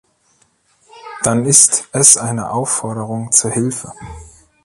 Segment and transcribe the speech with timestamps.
[1.21, 3.93] Dann ist es eine Aufforderung zur Hilfe.